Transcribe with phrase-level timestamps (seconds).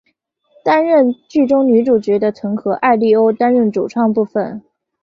[0.63, 4.63] 担任剧中女主角的藤和艾利欧担当主唱部分。